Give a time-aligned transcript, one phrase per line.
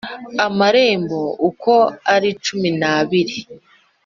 [0.45, 1.73] Amarembo uko
[2.13, 3.37] ari cumi n’abiri,